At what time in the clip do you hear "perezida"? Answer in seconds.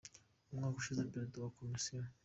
1.11-1.37